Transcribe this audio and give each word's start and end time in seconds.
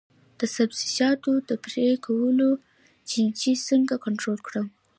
د 0.39 0.41
سبزیجاتو 0.55 1.31
د 1.49 1.51
پرې 1.63 1.85
کولو 2.05 2.49
چینجي 3.09 3.53
څنګه 3.67 3.93
کنټرول 4.05 4.39
کړم؟ 4.47 4.67